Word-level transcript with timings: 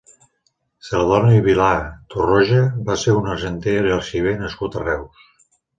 Celedoni 0.87 1.43
Vilà 1.49 1.67
Torroja 2.15 2.65
va 2.91 2.99
ser 3.05 3.17
un 3.21 3.31
argenter 3.35 3.79
i 3.91 3.97
arxiver 4.01 4.39
nascut 4.45 4.81
a 4.83 4.89
Reus. 4.91 5.27